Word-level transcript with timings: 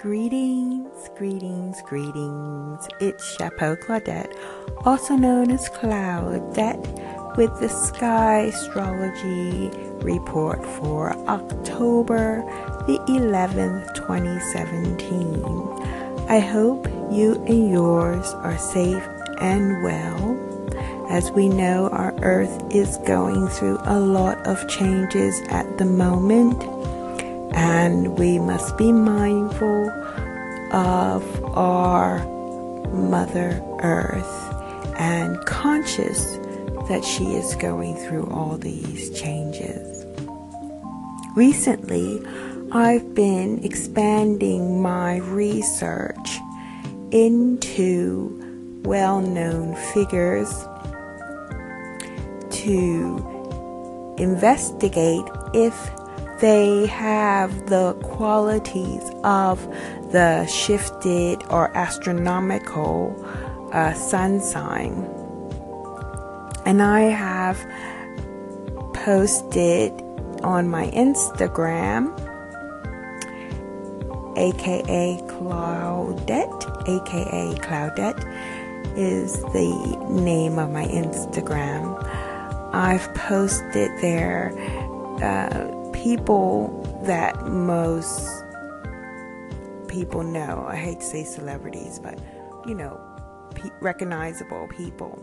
Greetings, 0.00 1.10
greetings, 1.18 1.82
greetings. 1.82 2.88
It's 3.00 3.36
Chapeau 3.36 3.76
Claudette, 3.76 4.34
also 4.86 5.14
known 5.14 5.50
as 5.50 5.68
Claudette, 5.68 7.36
with 7.36 7.60
the 7.60 7.68
Sky 7.68 8.44
Astrology 8.44 9.68
Report 10.02 10.64
for 10.64 11.12
October 11.28 12.42
the 12.86 12.96
11th, 13.08 13.94
2017. 13.94 15.44
I 16.30 16.38
hope 16.38 16.88
you 17.12 17.34
and 17.46 17.70
yours 17.70 18.32
are 18.36 18.56
safe 18.56 19.06
and 19.42 19.82
well. 19.82 20.38
As 21.10 21.30
we 21.30 21.50
know, 21.50 21.90
our 21.90 22.14
Earth 22.22 22.74
is 22.74 22.96
going 23.06 23.48
through 23.48 23.76
a 23.84 24.00
lot 24.00 24.38
of 24.46 24.66
changes 24.66 25.42
at 25.50 25.76
the 25.76 25.84
moment 25.84 26.79
and 27.60 28.18
we 28.18 28.38
must 28.38 28.78
be 28.78 28.90
mindful 28.90 29.90
of 30.72 31.44
our 31.54 32.24
Mother 32.88 33.62
Earth 33.82 34.54
and 34.98 35.38
conscious 35.44 36.38
that 36.88 37.04
she 37.04 37.34
is 37.34 37.54
going 37.56 37.96
through 37.96 38.24
all 38.28 38.56
these 38.56 39.10
changes. 39.10 40.06
Recently, 41.36 42.22
I've 42.72 43.14
been 43.14 43.62
expanding 43.62 44.80
my 44.80 45.18
research 45.18 46.30
into 47.10 48.80
well 48.84 49.20
known 49.20 49.76
figures 49.92 50.50
to 52.62 54.14
investigate 54.16 55.26
if 55.52 55.99
they 56.40 56.86
have 56.86 57.68
the 57.68 57.92
qualities 58.02 59.02
of 59.24 59.66
the 60.12 60.46
shifted 60.46 61.42
or 61.50 61.74
astronomical 61.76 63.14
uh, 63.72 63.92
sun 63.92 64.40
sign. 64.40 64.92
And 66.64 66.82
I 66.82 67.00
have 67.02 67.58
posted 68.94 69.92
on 70.42 70.68
my 70.68 70.86
Instagram, 70.88 72.16
aka 74.36 75.20
Claudette, 75.28 76.88
aka 76.88 77.54
Claudette 77.60 78.96
is 78.96 79.40
the 79.42 80.06
name 80.08 80.58
of 80.58 80.70
my 80.70 80.86
Instagram. 80.86 82.02
I've 82.72 83.12
posted 83.14 83.90
there. 84.00 84.52
Uh, 85.22 85.79
people 86.02 87.02
that 87.04 87.46
most 87.46 88.44
people 89.88 90.22
know. 90.22 90.64
I 90.68 90.76
hate 90.76 91.00
to 91.00 91.06
say 91.06 91.24
celebrities, 91.24 91.98
but 91.98 92.18
you 92.66 92.74
know, 92.74 93.00
pe- 93.54 93.70
recognizable 93.80 94.68
people. 94.68 95.18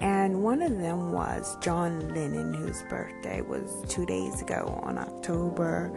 And 0.00 0.42
one 0.42 0.60
of 0.60 0.76
them 0.78 1.12
was 1.12 1.56
John 1.60 2.08
Lennon, 2.14 2.52
whose 2.52 2.82
birthday 2.84 3.40
was 3.40 3.82
two 3.88 4.04
days 4.04 4.42
ago 4.42 4.78
on 4.82 4.98
October 4.98 5.90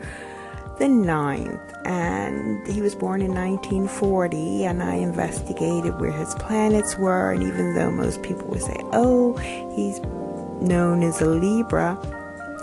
the 0.80 0.86
9th. 0.86 1.86
And 1.86 2.66
he 2.66 2.81
was 2.81 2.95
born 2.95 3.22
in 3.22 3.34
1940, 3.34 4.64
and 4.64 4.81
I 4.81 4.95
investigated 4.95 6.00
where 6.00 6.12
his 6.12 6.34
planets 6.36 6.97
were. 6.97 7.34
And 7.34 7.44
even 7.44 7.75
though 7.75 7.92
most 7.92 8.23
people 8.23 8.47
would 8.47 8.62
say, 8.62 8.78
oh, 8.94 9.36
he's 9.75 10.00
known 10.66 11.03
as 11.03 11.22
a 11.22 11.28
Libra, 11.28 11.97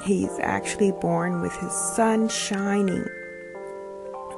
he's 0.07 0.39
actually 0.41 0.93
born 0.93 1.41
with 1.41 1.55
his 1.57 1.73
sun 1.73 2.29
shining 2.29 3.05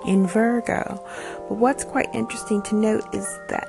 in 0.07 0.27
Virgo. 0.27 1.05
But 1.49 1.59
what's 1.59 1.85
quite 1.85 2.09
interesting 2.15 2.63
to 2.63 2.75
note 2.75 3.05
is 3.15 3.27
that 3.49 3.69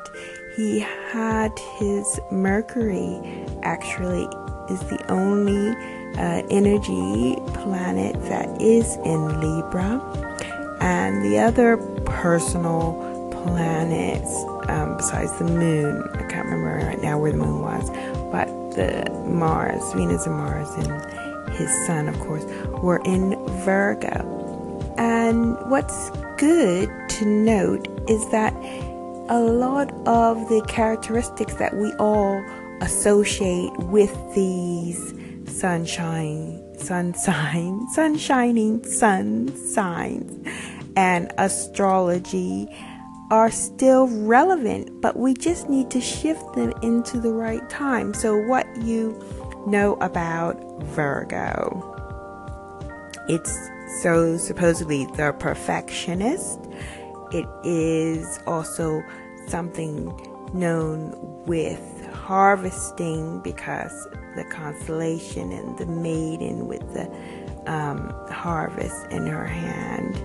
he 0.55 0.79
had 1.11 1.57
his 1.77 2.19
Mercury 2.31 3.19
actually 3.63 4.23
is 4.69 4.79
the 4.81 5.03
only 5.09 5.75
uh, 6.17 6.43
energy 6.49 7.35
planet 7.53 8.15
that 8.29 8.61
is 8.61 8.95
in 8.97 9.39
Libra, 9.39 9.99
and 10.81 11.23
the 11.23 11.39
other 11.39 11.77
personal 12.05 12.93
planets 13.31 14.33
um, 14.69 14.97
besides 14.97 15.35
the 15.39 15.45
moon, 15.45 16.03
I 16.13 16.23
can't 16.29 16.45
remember 16.45 16.85
right 16.85 17.01
now 17.01 17.17
where 17.17 17.31
the 17.31 17.37
moon 17.37 17.61
was, 17.61 17.89
but 18.31 18.47
the 18.75 19.09
Mars, 19.25 19.81
Venus 19.93 20.27
and 20.27 20.35
Mars, 20.35 20.69
his 21.59 21.85
sun, 21.85 22.07
of 22.07 22.19
course, 22.19 22.45
were 22.81 23.01
in 23.05 23.35
Virgo. 23.63 24.95
And 24.97 25.55
what's 25.69 26.09
good 26.37 26.89
to 27.09 27.25
note 27.25 27.87
is 28.09 28.27
that 28.31 28.53
a 29.29 29.39
lot 29.39 29.91
of 30.07 30.49
the 30.49 30.65
characteristics 30.67 31.53
that 31.55 31.75
we 31.75 31.93
all 31.99 32.43
associate 32.81 33.77
with 33.77 34.15
these 34.33 35.13
sunshine, 35.45 36.63
sun 36.77 37.13
signs, 37.13 37.93
sunshining 37.95 38.85
sun 38.85 39.55
signs, 39.55 40.47
and 40.95 41.31
astrology 41.37 42.67
are 43.31 43.51
still 43.51 44.07
relevant, 44.07 45.01
but 45.01 45.17
we 45.17 45.33
just 45.33 45.69
need 45.69 45.91
to 45.91 46.01
shift 46.01 46.53
them 46.53 46.73
into 46.81 47.19
the 47.19 47.31
right 47.31 47.69
time. 47.69 48.13
So, 48.13 48.35
what 48.47 48.65
you 48.81 49.11
know 49.67 49.95
about 49.95 50.57
Virgo. 50.83 51.85
It's 53.27 53.69
so 54.01 54.37
supposedly 54.37 55.05
the 55.05 55.35
perfectionist. 55.39 56.59
It 57.31 57.47
is 57.63 58.39
also 58.47 59.01
something 59.47 60.07
known 60.53 61.13
with 61.45 62.05
harvesting 62.13 63.39
because 63.41 64.07
the 64.35 64.43
constellation 64.45 65.51
and 65.51 65.77
the 65.77 65.85
maiden 65.85 66.67
with 66.67 66.93
the 66.93 67.09
um, 67.71 68.09
harvest 68.29 69.05
in 69.11 69.27
her 69.27 69.45
hand 69.45 70.15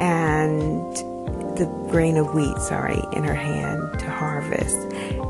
and 0.00 1.11
the 1.56 1.66
grain 1.90 2.16
of 2.16 2.34
wheat, 2.34 2.56
sorry, 2.58 3.02
in 3.12 3.24
her 3.24 3.34
hand 3.34 3.98
to 4.00 4.10
harvest. 4.10 4.76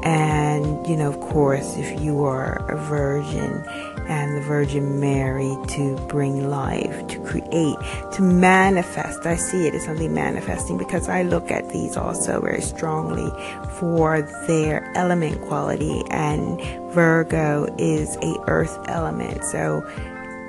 And, 0.04 0.86
you 0.86 0.97
know, 0.97 1.08
of 1.08 1.20
course, 1.20 1.76
if 1.76 2.00
you 2.00 2.25
are 2.25 2.56
a 2.70 2.76
virgin 2.76 3.64
and 4.08 4.36
the 4.36 4.41
Virgin 4.41 5.00
Mary 5.00 5.56
to 5.69 5.97
bring 6.08 6.48
life, 6.48 7.06
to 7.08 7.20
create, 7.20 7.76
to 8.12 8.22
manifest. 8.22 9.26
I 9.26 9.36
see 9.36 9.66
it 9.66 9.75
as 9.75 9.84
something 9.84 10.12
manifesting 10.12 10.76
because 10.76 11.08
I 11.08 11.22
look 11.22 11.50
at 11.50 11.69
these 11.70 11.97
also 11.97 12.41
very 12.41 12.60
strongly 12.60 13.31
for 13.78 14.22
their 14.47 14.91
element 14.97 15.41
quality 15.42 16.02
and 16.10 16.60
Virgo 16.92 17.72
is 17.78 18.16
a 18.16 18.36
earth 18.48 18.78
element. 18.88 19.44
So 19.44 19.82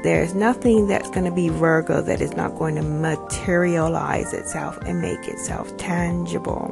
there's 0.03 0.35
nothing 0.35 0.87
that's 0.87 1.09
going 1.09 1.25
to 1.25 1.31
be 1.31 1.49
Virgo 1.49 2.01
that 2.01 2.21
is 2.21 2.33
not 2.33 2.55
going 2.57 2.75
to 2.75 2.81
materialize 2.81 4.33
itself 4.33 4.77
and 4.85 5.01
make 5.01 5.27
itself 5.27 5.75
tangible. 5.77 6.69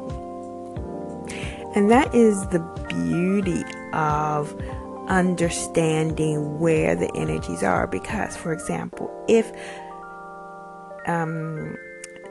And 1.73 1.89
that 1.89 2.13
is 2.13 2.45
the 2.47 2.59
beauty 2.89 3.63
of 3.93 4.53
understanding 5.07 6.59
where 6.59 6.95
the 6.95 7.09
energies 7.15 7.63
are. 7.63 7.87
Because, 7.87 8.35
for 8.35 8.51
example, 8.51 9.09
if 9.29 9.49
um, 11.07 11.77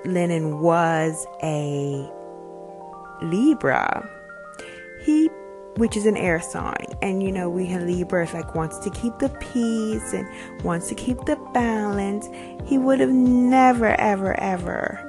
Lennon 0.05 0.61
was 0.61 1.27
a 1.43 2.07
Libra, 3.23 4.09
he 5.03 5.31
which 5.77 5.97
is 5.97 6.07
an 6.07 6.17
air 6.17 6.41
sign. 6.41 6.87
And 7.03 7.23
you 7.23 7.33
know, 7.33 7.49
we 7.49 7.67
have 7.67 7.83
Libra 7.83 8.29
like 8.33 8.55
wants 8.55 8.79
to 8.79 8.91
keep 8.91 9.19
the 9.19 9.29
peace 9.29 10.13
and 10.13 10.29
wants 10.65 10.89
to 10.89 10.95
keep 10.95 11.25
the 11.25 11.37
balance. 11.53 12.29
He 12.67 12.79
would 12.79 13.01
have 13.01 13.11
never, 13.11 13.99
ever, 14.01 14.39
ever 14.41 15.07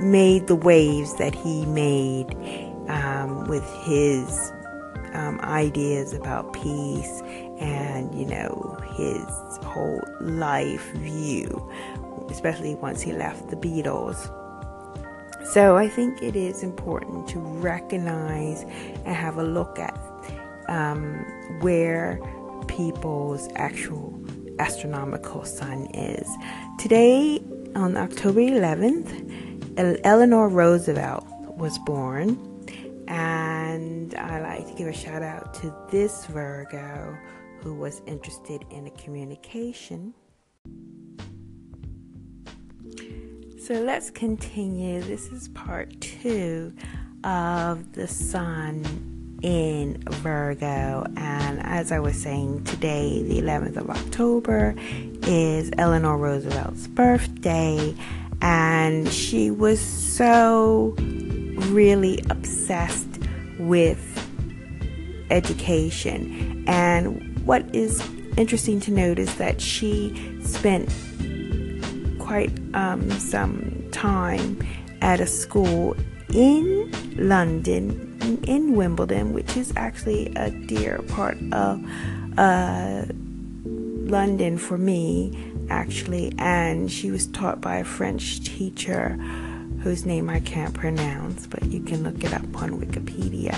made 0.00 0.46
the 0.46 0.54
waves 0.54 1.16
that 1.16 1.34
he 1.34 1.64
made 1.66 2.34
um, 2.88 3.44
with 3.48 3.68
his 3.84 4.52
um, 5.14 5.40
ideas 5.40 6.12
about 6.12 6.52
peace 6.52 7.22
and 7.58 8.14
you 8.14 8.26
know 8.26 8.76
his 8.96 9.24
whole 9.64 10.02
life 10.20 10.92
view, 10.92 11.72
especially 12.28 12.74
once 12.76 13.00
he 13.00 13.12
left 13.12 13.48
the 13.48 13.56
Beatles. 13.56 14.30
So 15.56 15.74
I 15.74 15.88
think 15.88 16.22
it 16.22 16.36
is 16.36 16.62
important 16.62 17.28
to 17.28 17.38
recognize 17.38 18.60
and 19.06 19.16
have 19.16 19.38
a 19.38 19.42
look 19.42 19.78
at 19.78 19.98
um, 20.68 21.24
where 21.62 22.20
people's 22.68 23.48
actual 23.56 24.22
astronomical 24.58 25.46
sun 25.46 25.86
is. 25.94 26.28
Today, 26.78 27.42
on 27.74 27.96
October 27.96 28.40
11th, 28.40 29.98
Eleanor 30.04 30.50
Roosevelt 30.50 31.26
was 31.56 31.78
born, 31.86 32.36
and 33.08 34.14
I 34.14 34.42
like 34.42 34.68
to 34.68 34.74
give 34.74 34.88
a 34.88 34.92
shout 34.92 35.22
out 35.22 35.54
to 35.54 35.74
this 35.90 36.26
Virgo 36.26 37.16
who 37.62 37.72
was 37.72 38.02
interested 38.06 38.62
in 38.70 38.86
a 38.86 38.90
communication 38.90 40.12
So 43.66 43.74
let's 43.82 44.10
continue. 44.10 45.00
This 45.02 45.32
is 45.32 45.48
part 45.48 46.00
two 46.00 46.72
of 47.24 47.94
the 47.94 48.06
sun 48.06 49.40
in 49.42 50.04
Virgo. 50.08 51.04
And 51.16 51.60
as 51.66 51.90
I 51.90 51.98
was 51.98 52.14
saying, 52.14 52.62
today, 52.62 53.24
the 53.24 53.40
11th 53.40 53.76
of 53.76 53.90
October, 53.90 54.76
is 55.24 55.72
Eleanor 55.78 56.16
Roosevelt's 56.16 56.86
birthday. 56.86 57.92
And 58.40 59.08
she 59.12 59.50
was 59.50 59.80
so 59.80 60.94
really 60.96 62.22
obsessed 62.30 63.18
with 63.58 64.00
education. 65.28 66.62
And 66.68 67.36
what 67.44 67.74
is 67.74 68.00
interesting 68.36 68.78
to 68.82 68.92
note 68.92 69.18
is 69.18 69.34
that 69.38 69.60
she 69.60 70.38
spent 70.44 70.88
quite 72.26 72.52
um, 72.74 73.08
some 73.12 73.88
time 73.92 74.58
at 75.00 75.20
a 75.20 75.26
school 75.26 75.96
in 76.34 76.92
London, 77.16 78.40
in 78.48 78.74
Wimbledon, 78.74 79.32
which 79.32 79.56
is 79.56 79.72
actually 79.76 80.32
a 80.34 80.50
dear 80.50 80.98
part 81.08 81.38
of 81.52 81.80
uh, 82.36 83.04
London 83.64 84.58
for 84.58 84.76
me, 84.76 85.38
actually. 85.70 86.32
And 86.38 86.90
she 86.90 87.12
was 87.12 87.28
taught 87.28 87.60
by 87.60 87.76
a 87.76 87.84
French 87.84 88.42
teacher 88.42 89.10
whose 89.84 90.04
name 90.04 90.28
I 90.28 90.40
can't 90.40 90.74
pronounce, 90.74 91.46
but 91.46 91.64
you 91.66 91.80
can 91.80 92.02
look 92.02 92.24
it 92.24 92.34
up 92.34 92.60
on 92.60 92.80
Wikipedia, 92.80 93.54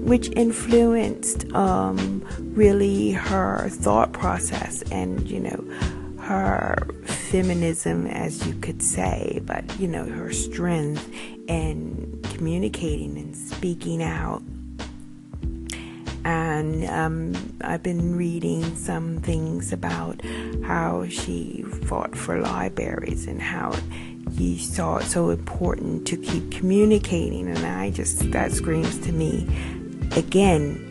which 0.00 0.30
influenced 0.30 1.52
um, 1.52 2.24
really 2.54 3.12
her 3.12 3.68
thought 3.68 4.12
process 4.12 4.80
and, 4.90 5.28
you 5.28 5.40
know, 5.40 6.05
her 6.26 6.76
feminism, 7.04 8.04
as 8.08 8.44
you 8.48 8.54
could 8.54 8.82
say, 8.82 9.40
but 9.44 9.62
you 9.78 9.86
know, 9.86 10.04
her 10.04 10.32
strength 10.32 11.08
in 11.46 12.20
communicating 12.24 13.16
and 13.16 13.36
speaking 13.36 14.02
out. 14.02 14.42
And 16.24 16.84
um, 16.86 17.56
I've 17.60 17.84
been 17.84 18.16
reading 18.16 18.74
some 18.74 19.18
things 19.18 19.72
about 19.72 20.20
how 20.64 21.06
she 21.06 21.62
fought 21.84 22.16
for 22.16 22.40
libraries 22.40 23.28
and 23.28 23.40
how 23.40 23.76
he 24.36 24.58
saw 24.58 24.96
it 24.96 25.04
so 25.04 25.30
important 25.30 26.08
to 26.08 26.16
keep 26.16 26.50
communicating. 26.50 27.48
And 27.48 27.64
I 27.64 27.90
just, 27.90 28.32
that 28.32 28.50
screams 28.50 28.98
to 29.06 29.12
me 29.12 29.46
again 30.16 30.82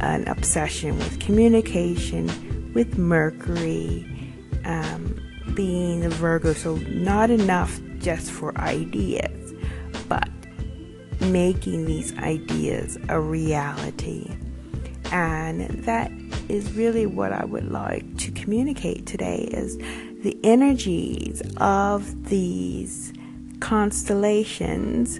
an 0.00 0.28
obsession 0.28 0.98
with 0.98 1.18
communication, 1.18 2.72
with 2.74 2.98
Mercury 2.98 4.06
um, 4.70 5.20
being 5.54 6.04
a 6.04 6.08
Virgo, 6.08 6.52
so 6.52 6.76
not 6.76 7.30
enough 7.30 7.80
just 7.98 8.30
for 8.30 8.56
ideas, 8.58 9.52
but 10.08 10.28
making 11.20 11.86
these 11.86 12.16
ideas 12.18 12.96
a 13.08 13.20
reality. 13.20 14.30
And 15.12 15.68
that 15.84 16.12
is 16.48 16.72
really 16.72 17.04
what 17.04 17.32
I 17.32 17.44
would 17.44 17.70
like 17.70 18.16
to 18.18 18.30
communicate 18.30 19.06
today 19.06 19.48
is 19.50 19.76
the 20.22 20.38
energies 20.44 21.42
of 21.56 22.28
these 22.28 23.12
constellations 23.58 25.18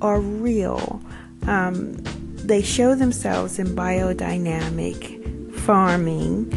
are 0.00 0.20
real. 0.20 1.02
Um, 1.48 1.96
they 2.36 2.62
show 2.62 2.94
themselves 2.94 3.58
in 3.58 3.68
biodynamic 3.68 5.52
farming 5.54 6.50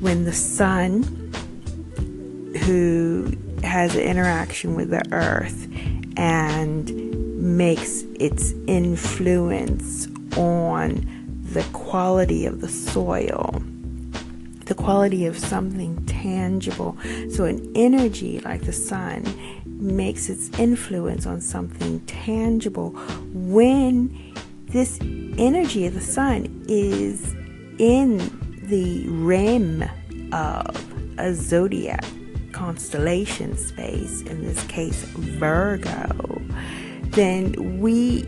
when 0.00 0.24
the 0.24 0.32
sun 0.32 1.23
who 2.64 3.30
has 3.62 3.94
an 3.94 4.02
interaction 4.02 4.74
with 4.74 4.90
the 4.90 5.02
earth 5.12 5.68
and 6.16 6.90
makes 7.38 8.02
its 8.18 8.52
influence 8.66 10.08
on 10.36 11.06
the 11.52 11.62
quality 11.72 12.46
of 12.46 12.62
the 12.62 12.68
soil, 12.68 13.62
the 14.64 14.74
quality 14.74 15.26
of 15.26 15.38
something 15.38 16.04
tangible. 16.06 16.96
So, 17.30 17.44
an 17.44 17.70
energy 17.74 18.40
like 18.40 18.62
the 18.62 18.72
sun 18.72 19.24
makes 19.66 20.30
its 20.30 20.48
influence 20.58 21.26
on 21.26 21.42
something 21.42 22.00
tangible 22.06 22.90
when 23.32 24.34
this 24.68 24.98
energy 25.38 25.86
of 25.86 25.94
the 25.94 26.00
sun 26.00 26.64
is 26.68 27.34
in 27.78 28.18
the 28.68 29.06
rim 29.08 29.84
of 30.32 31.18
a 31.18 31.34
zodiac 31.34 32.04
constellation 32.54 33.56
space, 33.56 34.22
in 34.22 34.42
this 34.42 34.62
case 34.64 35.02
Virgo, 35.02 36.40
then 37.10 37.80
we 37.80 38.24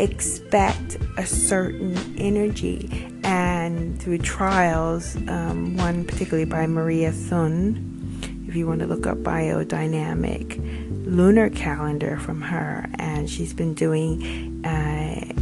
expect 0.00 0.98
a 1.16 1.24
certain 1.24 1.96
energy. 2.18 3.08
And 3.22 3.98
through 4.02 4.18
trials, 4.18 5.16
um, 5.28 5.76
one 5.76 6.04
particularly 6.04 6.44
by 6.44 6.66
Maria 6.66 7.12
Thun, 7.12 8.18
if 8.48 8.56
you 8.56 8.66
want 8.66 8.80
to 8.80 8.86
look 8.86 9.06
up 9.06 9.18
biodynamic 9.18 11.06
lunar 11.06 11.48
calendar 11.48 12.18
from 12.18 12.42
her, 12.42 12.90
and 12.98 13.30
she's 13.30 13.54
been 13.54 13.72
doing 13.72 14.64
uh, 14.66 15.32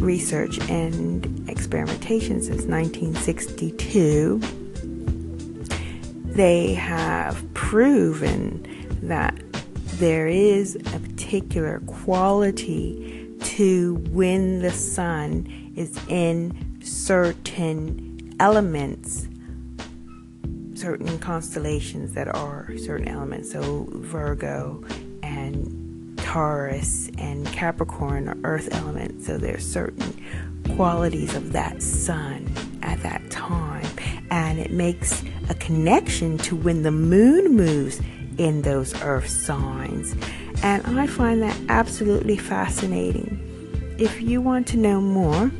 research 0.00 0.58
and 0.70 1.50
experimentation 1.50 2.42
since 2.42 2.64
1962 2.64 4.65
they 6.36 6.74
have 6.74 7.42
proven 7.54 8.62
that 9.02 9.34
there 9.98 10.28
is 10.28 10.76
a 10.76 10.98
particular 11.00 11.80
quality 11.86 13.26
to 13.40 13.94
when 14.10 14.60
the 14.60 14.70
sun 14.70 15.72
is 15.76 15.98
in 16.08 16.54
certain 16.82 18.36
elements, 18.38 19.28
certain 20.74 21.18
constellations 21.20 22.12
that 22.12 22.28
are 22.28 22.70
certain 22.76 23.08
elements. 23.08 23.52
So, 23.52 23.86
Virgo 23.90 24.84
and 25.22 26.18
Taurus 26.18 27.10
and 27.16 27.46
Capricorn 27.46 28.28
are 28.28 28.36
earth 28.44 28.68
elements. 28.72 29.26
So, 29.26 29.38
there's 29.38 29.66
certain 29.66 30.22
qualities 30.76 31.34
of 31.34 31.52
that 31.52 31.82
sun 31.82 32.52
at 32.82 33.02
that 33.02 33.30
time. 33.30 33.86
And 34.30 34.58
it 34.58 34.70
makes 34.70 35.22
a 35.48 35.54
connection 35.54 36.38
to 36.38 36.56
when 36.56 36.82
the 36.82 36.90
moon 36.90 37.54
moves 37.54 38.00
in 38.38 38.62
those 38.62 39.00
earth 39.02 39.28
signs. 39.28 40.14
And 40.62 40.98
I 40.98 41.06
find 41.06 41.42
that 41.42 41.56
absolutely 41.68 42.36
fascinating. 42.36 43.42
If 43.98 44.20
you 44.20 44.40
want 44.40 44.66
to 44.68 44.76
know 44.76 45.00
more, 45.00 45.50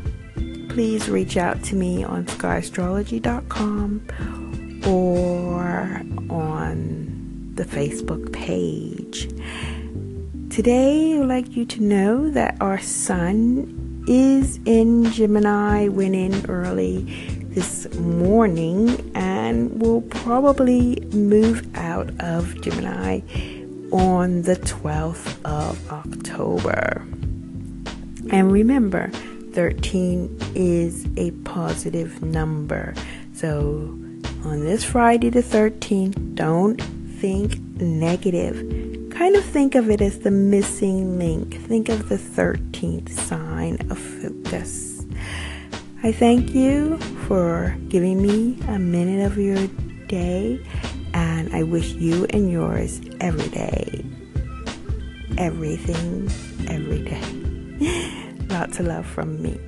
please 0.69 1.09
reach 1.09 1.37
out 1.37 1.62
to 1.64 1.75
me 1.75 2.05
on 2.05 2.26
skyastrology.com 2.26 4.83
or 4.87 6.02
on 6.31 7.52
the 7.55 7.64
Facebook 7.64 8.33
page. 8.33 9.28
Today, 10.50 11.14
I 11.14 11.19
would 11.19 11.28
like 11.28 11.57
you 11.57 11.64
to 11.66 11.83
know 11.83 12.31
that 12.31 12.57
our 12.61 12.78
sun 12.78 14.05
is 14.07 14.61
in 14.64 15.11
Gemini, 15.12 15.88
winning 15.88 16.47
early 16.49 17.05
this 17.56 17.90
morning 17.94 19.10
and 19.14 19.80
will 19.80 20.02
probably 20.02 21.00
move 21.14 21.66
out 21.75 22.10
of 22.20 22.60
Gemini 22.60 23.20
on 23.90 24.42
the 24.42 24.56
12th 24.56 25.42
of 25.42 25.90
October. 25.90 27.02
And 28.30 28.52
remember, 28.52 29.08
13 29.54 30.38
is 30.54 31.06
a 31.16 31.30
positive 31.46 32.22
number. 32.22 32.92
So 33.32 33.98
on 34.44 34.60
this 34.60 34.84
Friday 34.84 35.30
the 35.30 35.42
13th, 35.42 36.34
don't 36.34 36.76
think 36.76 37.58
negative. 37.80 38.56
Kind 39.12 39.34
of 39.34 39.42
think 39.42 39.75
of 39.75 39.88
it 39.88 40.02
as 40.02 40.18
the 40.18 40.30
missing 40.30 41.18
link. 41.18 41.54
Think 41.62 41.88
of 41.88 42.10
the 42.10 42.18
13th 42.18 43.08
sign 43.08 43.78
of 43.90 43.98
focus. 43.98 44.96
I 46.03 46.12
thank 46.12 46.55
you 46.55 46.99
for 47.26 47.76
giving 47.88 48.21
me 48.21 48.59
a 48.69 48.79
minute 48.79 49.25
of 49.26 49.38
your 49.38 49.67
day, 50.07 50.61
and 51.15 51.53
I 51.55 51.62
wish 51.62 51.93
you 51.93 52.26
and 52.31 52.50
yours 52.50 53.00
every 53.21 53.49
day. 53.49 54.05
Everything, 55.38 56.31
every 56.69 57.03
day. 57.03 58.37
Lots 58.49 58.79
of 58.79 58.87
love 58.87 59.07
from 59.07 59.43
me. 59.43 59.59